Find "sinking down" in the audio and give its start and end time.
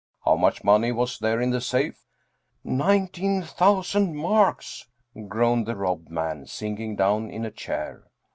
6.47-7.29